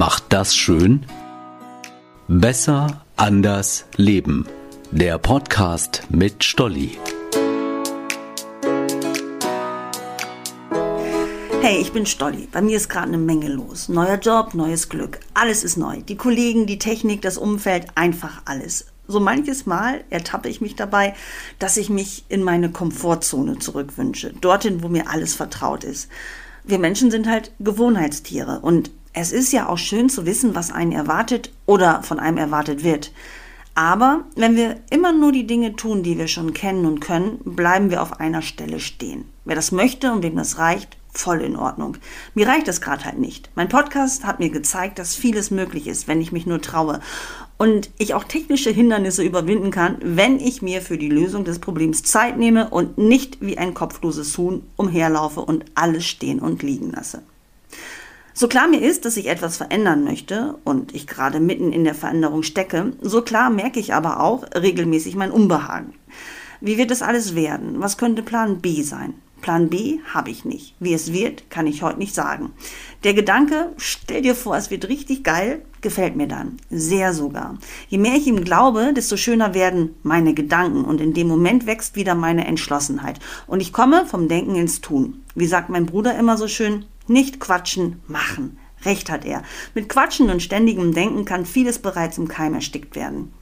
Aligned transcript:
macht 0.00 0.32
das 0.32 0.56
schön? 0.56 1.04
Besser, 2.26 3.04
anders, 3.16 3.84
leben. 3.96 4.46
Der 4.90 5.18
Podcast 5.18 6.04
mit 6.08 6.42
Stolli. 6.42 6.96
Hey, 11.60 11.82
ich 11.82 11.92
bin 11.92 12.06
Stolli. 12.06 12.48
Bei 12.50 12.62
mir 12.62 12.78
ist 12.78 12.88
gerade 12.88 13.08
eine 13.08 13.18
Menge 13.18 13.48
los. 13.48 13.90
Neuer 13.90 14.18
Job, 14.18 14.54
neues 14.54 14.88
Glück. 14.88 15.20
Alles 15.34 15.64
ist 15.64 15.76
neu. 15.76 16.00
Die 16.00 16.16
Kollegen, 16.16 16.64
die 16.64 16.78
Technik, 16.78 17.20
das 17.20 17.36
Umfeld, 17.36 17.88
einfach 17.94 18.40
alles. 18.46 18.86
So 19.06 19.20
manches 19.20 19.66
Mal 19.66 20.02
ertappe 20.08 20.48
ich 20.48 20.62
mich 20.62 20.76
dabei, 20.76 21.12
dass 21.58 21.76
ich 21.76 21.90
mich 21.90 22.24
in 22.30 22.42
meine 22.42 22.70
Komfortzone 22.70 23.58
zurückwünsche. 23.58 24.32
Dorthin, 24.40 24.82
wo 24.82 24.88
mir 24.88 25.10
alles 25.10 25.34
vertraut 25.34 25.84
ist. 25.84 26.08
Wir 26.64 26.78
Menschen 26.78 27.10
sind 27.10 27.28
halt 27.28 27.52
Gewohnheitstiere 27.58 28.60
und 28.60 28.90
es 29.12 29.32
ist 29.32 29.52
ja 29.52 29.68
auch 29.68 29.78
schön 29.78 30.08
zu 30.08 30.26
wissen, 30.26 30.54
was 30.54 30.70
einen 30.70 30.92
erwartet 30.92 31.52
oder 31.66 32.02
von 32.02 32.20
einem 32.20 32.38
erwartet 32.38 32.84
wird. 32.84 33.12
Aber 33.74 34.24
wenn 34.36 34.56
wir 34.56 34.76
immer 34.90 35.12
nur 35.12 35.32
die 35.32 35.46
Dinge 35.46 35.74
tun, 35.76 36.02
die 36.02 36.18
wir 36.18 36.28
schon 36.28 36.52
kennen 36.52 36.86
und 36.86 37.00
können, 37.00 37.38
bleiben 37.44 37.90
wir 37.90 38.02
auf 38.02 38.20
einer 38.20 38.42
Stelle 38.42 38.80
stehen. 38.80 39.24
Wer 39.44 39.56
das 39.56 39.72
möchte 39.72 40.12
und 40.12 40.22
wem 40.22 40.36
das 40.36 40.58
reicht, 40.58 40.96
voll 41.12 41.40
in 41.40 41.56
Ordnung. 41.56 41.96
Mir 42.34 42.46
reicht 42.46 42.68
das 42.68 42.80
gerade 42.80 43.04
halt 43.04 43.18
nicht. 43.18 43.50
Mein 43.54 43.68
Podcast 43.68 44.24
hat 44.24 44.38
mir 44.38 44.50
gezeigt, 44.50 44.98
dass 44.98 45.14
vieles 45.14 45.50
möglich 45.50 45.86
ist, 45.86 46.08
wenn 46.08 46.20
ich 46.20 46.32
mich 46.32 46.46
nur 46.46 46.60
traue. 46.60 47.00
Und 47.58 47.90
ich 47.98 48.14
auch 48.14 48.24
technische 48.24 48.70
Hindernisse 48.70 49.22
überwinden 49.22 49.70
kann, 49.70 49.98
wenn 50.02 50.38
ich 50.38 50.62
mir 50.62 50.82
für 50.82 50.98
die 50.98 51.10
Lösung 51.10 51.44
des 51.44 51.58
Problems 51.58 52.02
Zeit 52.02 52.38
nehme 52.38 52.70
und 52.70 52.96
nicht 52.96 53.40
wie 53.40 53.58
ein 53.58 53.74
kopfloses 53.74 54.36
Huhn 54.38 54.62
umherlaufe 54.76 55.40
und 55.40 55.64
alles 55.74 56.06
stehen 56.06 56.38
und 56.38 56.62
liegen 56.62 56.90
lasse. 56.90 57.22
So 58.32 58.48
klar 58.48 58.68
mir 58.68 58.80
ist, 58.80 59.04
dass 59.04 59.16
ich 59.16 59.28
etwas 59.28 59.56
verändern 59.56 60.04
möchte 60.04 60.56
und 60.64 60.94
ich 60.94 61.06
gerade 61.06 61.40
mitten 61.40 61.72
in 61.72 61.84
der 61.84 61.94
Veränderung 61.94 62.42
stecke, 62.42 62.92
so 63.00 63.22
klar 63.22 63.50
merke 63.50 63.80
ich 63.80 63.92
aber 63.94 64.20
auch 64.20 64.44
regelmäßig 64.54 65.16
mein 65.16 65.32
Unbehagen. 65.32 65.94
Wie 66.60 66.78
wird 66.78 66.90
es 66.90 67.02
alles 67.02 67.34
werden? 67.34 67.80
Was 67.80 67.96
könnte 67.96 68.22
Plan 68.22 68.60
B 68.60 68.82
sein? 68.82 69.14
Plan 69.40 69.68
B 69.68 70.00
habe 70.12 70.30
ich 70.30 70.44
nicht. 70.44 70.74
Wie 70.80 70.92
es 70.92 71.12
wird, 71.12 71.50
kann 71.50 71.66
ich 71.66 71.82
heute 71.82 71.98
nicht 71.98 72.14
sagen. 72.14 72.52
Der 73.04 73.14
Gedanke, 73.14 73.72
stell 73.78 74.22
dir 74.22 74.34
vor, 74.34 74.56
es 74.56 74.70
wird 74.70 74.88
richtig 74.88 75.24
geil, 75.24 75.62
gefällt 75.80 76.16
mir 76.16 76.28
dann. 76.28 76.58
Sehr 76.70 77.14
sogar. 77.14 77.58
Je 77.88 77.98
mehr 77.98 78.14
ich 78.14 78.26
ihm 78.26 78.44
glaube, 78.44 78.92
desto 78.94 79.16
schöner 79.16 79.54
werden 79.54 79.94
meine 80.02 80.34
Gedanken 80.34 80.84
und 80.84 81.00
in 81.00 81.14
dem 81.14 81.26
Moment 81.26 81.66
wächst 81.66 81.96
wieder 81.96 82.14
meine 82.14 82.46
Entschlossenheit. 82.46 83.18
Und 83.46 83.60
ich 83.60 83.72
komme 83.72 84.04
vom 84.06 84.28
Denken 84.28 84.56
ins 84.56 84.80
Tun. 84.82 85.22
Wie 85.34 85.46
sagt 85.46 85.70
mein 85.70 85.86
Bruder 85.86 86.18
immer 86.18 86.36
so 86.36 86.46
schön, 86.46 86.84
nicht 87.10 87.40
quatschen, 87.40 88.00
machen. 88.06 88.58
Recht 88.84 89.10
hat 89.10 89.26
er. 89.26 89.42
Mit 89.74 89.88
Quatschen 89.88 90.30
und 90.30 90.42
ständigem 90.42 90.94
Denken 90.94 91.26
kann 91.26 91.44
vieles 91.44 91.78
bereits 91.78 92.16
im 92.16 92.28
Keim 92.28 92.54
erstickt 92.54 92.96
werden. 92.96 93.32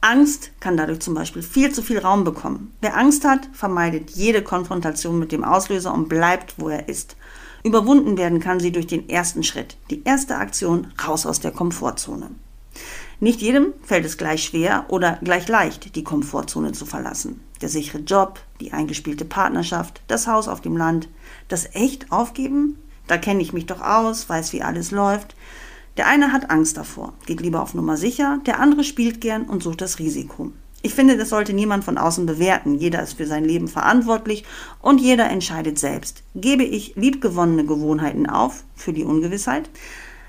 Angst 0.00 0.52
kann 0.60 0.76
dadurch 0.76 1.00
zum 1.00 1.14
Beispiel 1.14 1.42
viel 1.42 1.72
zu 1.72 1.82
viel 1.82 1.98
Raum 1.98 2.22
bekommen. 2.22 2.72
Wer 2.80 2.96
Angst 2.96 3.24
hat, 3.24 3.48
vermeidet 3.52 4.10
jede 4.10 4.42
Konfrontation 4.42 5.18
mit 5.18 5.32
dem 5.32 5.42
Auslöser 5.42 5.92
und 5.92 6.08
bleibt, 6.08 6.54
wo 6.58 6.68
er 6.68 6.88
ist. 6.88 7.16
Überwunden 7.64 8.16
werden 8.16 8.38
kann 8.38 8.60
sie 8.60 8.70
durch 8.70 8.86
den 8.86 9.08
ersten 9.08 9.42
Schritt, 9.42 9.76
die 9.90 10.04
erste 10.04 10.36
Aktion 10.36 10.92
raus 11.04 11.26
aus 11.26 11.40
der 11.40 11.50
Komfortzone. 11.50 12.30
Nicht 13.18 13.40
jedem 13.40 13.72
fällt 13.82 14.04
es 14.04 14.18
gleich 14.18 14.44
schwer 14.44 14.84
oder 14.88 15.18
gleich 15.24 15.48
leicht, 15.48 15.96
die 15.96 16.04
Komfortzone 16.04 16.72
zu 16.72 16.84
verlassen. 16.84 17.40
Der 17.62 17.70
sichere 17.70 18.02
Job, 18.02 18.38
die 18.60 18.72
eingespielte 18.72 19.24
Partnerschaft, 19.24 20.02
das 20.06 20.28
Haus 20.28 20.46
auf 20.46 20.60
dem 20.60 20.76
Land, 20.76 21.08
das 21.48 21.74
echt 21.74 22.12
aufgeben 22.12 22.76
da 23.06 23.18
kenne 23.18 23.42
ich 23.42 23.52
mich 23.52 23.66
doch 23.66 23.80
aus, 23.80 24.28
weiß, 24.28 24.52
wie 24.52 24.62
alles 24.62 24.90
läuft. 24.90 25.34
Der 25.96 26.06
eine 26.06 26.32
hat 26.32 26.50
Angst 26.50 26.76
davor, 26.76 27.14
geht 27.26 27.40
lieber 27.40 27.62
auf 27.62 27.74
Nummer 27.74 27.96
sicher, 27.96 28.40
der 28.46 28.60
andere 28.60 28.84
spielt 28.84 29.20
gern 29.20 29.44
und 29.44 29.62
sucht 29.62 29.80
das 29.80 29.98
Risiko. 29.98 30.52
Ich 30.82 30.94
finde, 30.94 31.16
das 31.16 31.30
sollte 31.30 31.52
niemand 31.52 31.84
von 31.84 31.98
außen 31.98 32.26
bewerten. 32.26 32.76
Jeder 32.76 33.02
ist 33.02 33.14
für 33.14 33.26
sein 33.26 33.44
Leben 33.44 33.66
verantwortlich 33.66 34.44
und 34.80 35.00
jeder 35.00 35.28
entscheidet 35.28 35.78
selbst. 35.78 36.22
Gebe 36.34 36.62
ich 36.62 36.94
liebgewonnene 36.94 37.64
Gewohnheiten 37.64 38.28
auf 38.28 38.62
für 38.76 38.92
die 38.92 39.02
Ungewissheit? 39.02 39.68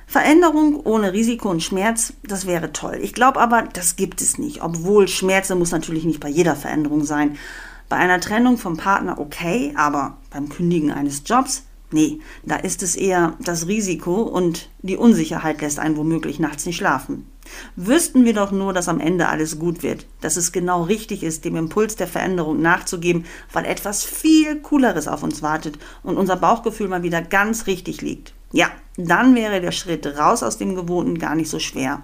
Veränderung 0.08 0.80
ohne 0.86 1.12
Risiko 1.12 1.50
und 1.50 1.62
Schmerz, 1.62 2.14
das 2.24 2.48
wäre 2.48 2.72
toll. 2.72 2.98
Ich 3.02 3.14
glaube 3.14 3.40
aber, 3.40 3.64
das 3.74 3.98
gibt 3.98 4.22
es 4.22 4.38
nicht. 4.38 4.64
Obwohl 4.64 5.10
Schmerze 5.10 5.54
muss 5.54 5.72
natürlich 5.72 6.06
nicht 6.06 6.22
bei 6.22 6.30
jeder 6.30 6.56
Veränderung 6.56 7.04
sein. 7.04 7.38
Bei 7.90 7.98
einer 7.98 8.22
Trennung 8.22 8.58
vom 8.58 8.78
Partner 8.78 9.20
okay, 9.20 9.74
aber 9.76 10.18
beim 10.32 10.48
Kündigen 10.50 10.92
eines 10.92 11.24
Jobs 11.26 11.66
Nee, 11.92 12.20
da 12.44 12.58
ist 12.58 12.84
es 12.84 12.98
eher 12.98 13.36
das 13.40 13.68
Risiko 13.68 14.22
und 14.22 14.70
die 14.82 14.98
Unsicherheit 14.98 15.62
lässt 15.62 15.80
einen 15.80 15.96
womöglich 15.96 16.38
nachts 16.38 16.66
nicht 16.66 16.76
schlafen. 16.76 17.26
Wüssten 17.78 18.26
wir 18.26 18.34
doch 18.34 18.52
nur, 18.52 18.74
dass 18.74 18.90
am 18.90 19.00
Ende 19.00 19.30
alles 19.30 19.58
gut 19.58 19.84
wird, 19.84 20.06
dass 20.20 20.36
es 20.36 20.52
genau 20.52 20.84
richtig 20.84 21.24
ist, 21.24 21.46
dem 21.46 21.56
Impuls 21.56 21.96
der 21.96 22.08
Veränderung 22.08 22.62
nachzugeben, 22.62 23.26
weil 23.54 23.64
etwas 23.64 24.04
viel 24.04 24.58
Cooleres 24.60 25.08
auf 25.08 25.24
uns 25.24 25.42
wartet 25.42 25.80
und 26.04 26.18
unser 26.18 26.36
Bauchgefühl 26.36 26.90
mal 26.90 27.04
wieder 27.04 27.22
ganz 27.22 27.68
richtig 27.68 28.02
liegt. 28.02 28.34
Ja, 28.52 28.70
dann 28.98 29.34
wäre 29.34 29.62
der 29.62 29.72
Schritt 29.72 30.06
raus 30.06 30.44
aus 30.44 30.58
dem 30.58 30.76
Gewohnten 30.76 31.20
gar 31.20 31.36
nicht 31.36 31.50
so 31.50 31.60
schwer. 31.60 32.04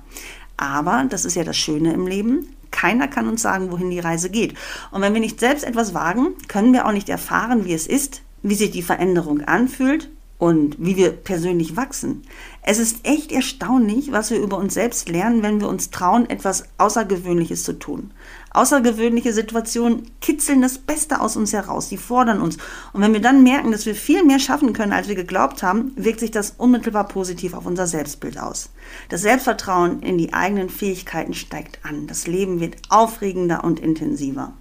Aber, 0.56 1.06
das 1.10 1.26
ist 1.26 1.36
ja 1.36 1.44
das 1.44 1.58
Schöne 1.58 1.94
im 1.94 2.08
Leben, 2.08 2.56
keiner 2.72 3.08
kann 3.08 3.28
uns 3.28 3.42
sagen, 3.42 3.72
wohin 3.72 3.90
die 3.90 4.00
Reise 4.00 4.30
geht. 4.30 4.56
Und 4.92 5.02
wenn 5.02 5.14
wir 5.14 5.22
nicht 5.22 5.40
selbst 5.40 5.64
etwas 5.64 5.94
wagen, 5.94 6.36
können 6.48 6.74
wir 6.74 6.86
auch 6.86 6.92
nicht 6.92 7.10
erfahren, 7.10 7.66
wie 7.66 7.74
es 7.74 7.86
ist, 7.86 8.22
wie 8.44 8.56
sich 8.56 8.72
die 8.72 8.84
Veränderung 8.84 9.42
anfühlt 9.42 10.10
und 10.44 10.76
wie 10.78 10.98
wir 10.98 11.12
persönlich 11.12 11.78
wachsen. 11.78 12.24
Es 12.64 12.78
ist 12.78 13.08
echt 13.08 13.32
erstaunlich, 13.32 14.12
was 14.12 14.30
wir 14.30 14.40
über 14.40 14.58
uns 14.58 14.74
selbst 14.74 15.08
lernen, 15.08 15.42
wenn 15.42 15.62
wir 15.62 15.70
uns 15.70 15.90
trauen, 15.90 16.30
etwas 16.30 16.66
Außergewöhnliches 16.78 17.64
zu 17.64 17.80
tun. 17.80 18.12
Außergewöhnliche 18.52 19.32
Situationen 19.32 20.12
kitzeln 20.20 20.62
das 20.62 20.80
Beste 20.80 21.22
aus 21.22 21.38
uns 21.38 21.54
heraus, 21.54 21.88
die 21.88 21.98
fordern 21.98 22.42
uns. 22.42 22.58
Und 22.92 23.02
wenn 23.02 23.14
wir 23.14 23.22
dann 23.22 23.44
merken, 23.44 23.72
dass 23.72 23.86
wir 23.86 23.96
viel 23.96 24.26
mehr 24.26 24.40
schaffen 24.40 24.74
können, 24.74 24.92
als 24.92 25.08
wir 25.08 25.16
geglaubt 25.16 25.64
haben, 25.64 25.94
wirkt 25.96 26.20
sich 26.20 26.32
das 26.32 26.56
unmittelbar 26.58 27.08
positiv 27.08 27.54
auf 27.54 27.66
unser 27.66 27.88
Selbstbild 27.88 28.38
aus. 28.38 28.70
Das 29.08 29.22
Selbstvertrauen 29.22 30.02
in 30.02 30.18
die 30.18 30.34
eigenen 30.34 30.70
Fähigkeiten 30.70 31.34
steigt 31.34 31.80
an. 31.84 32.06
Das 32.08 32.28
Leben 32.28 32.60
wird 32.60 32.76
aufregender 32.90 33.64
und 33.64 33.80
intensiver. 33.80 34.54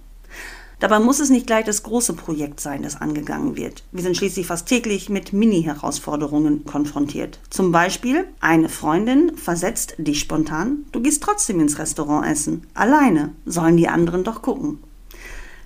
Dabei 0.83 0.99
muss 0.99 1.21
es 1.21 1.29
nicht 1.29 1.47
gleich 1.47 1.63
das 1.63 1.83
große 1.83 2.11
Projekt 2.11 2.59
sein, 2.59 2.81
das 2.81 2.99
angegangen 2.99 3.55
wird. 3.55 3.85
Wir 3.93 4.03
sind 4.03 4.17
schließlich 4.17 4.47
fast 4.47 4.67
täglich 4.67 5.07
mit 5.07 5.31
Mini-Herausforderungen 5.31 6.65
konfrontiert. 6.65 7.39
Zum 7.49 7.71
Beispiel, 7.71 8.27
eine 8.41 8.67
Freundin 8.67 9.37
versetzt 9.37 9.95
dich 9.97 10.19
spontan, 10.19 10.83
du 10.91 11.01
gehst 11.01 11.23
trotzdem 11.23 11.61
ins 11.61 11.79
Restaurant 11.79 12.27
essen. 12.27 12.67
Alleine 12.73 13.31
sollen 13.45 13.77
die 13.77 13.87
anderen 13.87 14.25
doch 14.25 14.41
gucken. 14.41 14.79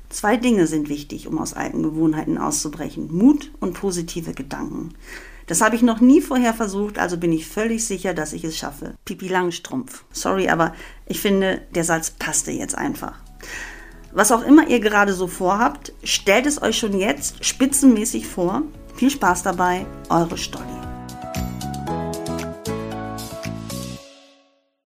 Zwei 0.09 0.37
Dinge 0.37 0.67
sind 0.67 0.87
wichtig, 0.87 1.27
um 1.27 1.39
aus 1.39 1.55
alten 1.55 1.81
Gewohnheiten 1.81 2.37
auszubrechen. 2.37 3.11
Mut 3.11 3.51
und 3.59 3.73
positive 3.73 4.33
Gedanken. 4.35 4.93
Das 5.47 5.61
habe 5.61 5.75
ich 5.75 5.81
noch 5.81 5.99
nie 5.99 6.21
vorher 6.21 6.53
versucht, 6.53 6.99
also 6.99 7.17
bin 7.17 7.33
ich 7.33 7.47
völlig 7.47 7.87
sicher, 7.87 8.13
dass 8.13 8.33
ich 8.33 8.43
es 8.43 8.55
schaffe. 8.55 8.93
Pipi 9.03 9.29
Langstrumpf. 9.29 10.03
Sorry, 10.11 10.47
aber 10.47 10.75
ich 11.07 11.19
finde, 11.19 11.63
der 11.73 11.85
Salz 11.85 12.11
passte 12.11 12.51
jetzt 12.51 12.77
einfach. 12.77 13.15
Was 14.17 14.31
auch 14.31 14.41
immer 14.41 14.67
ihr 14.67 14.79
gerade 14.79 15.13
so 15.13 15.27
vorhabt, 15.27 15.93
stellt 16.03 16.47
es 16.47 16.59
euch 16.59 16.79
schon 16.79 16.97
jetzt 16.97 17.45
spitzenmäßig 17.45 18.25
vor. 18.25 18.63
Viel 18.95 19.11
Spaß 19.11 19.43
dabei, 19.43 19.85
eure 20.09 20.39
Stolli. 20.39 20.76